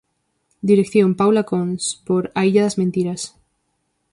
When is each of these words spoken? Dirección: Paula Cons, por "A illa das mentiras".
Dirección: 0.69 1.09
Paula 1.19 1.43
Cons, 1.49 1.83
por 2.07 2.23
"A 2.39 2.41
illa 2.49 2.65
das 2.65 2.79
mentiras". 2.81 3.21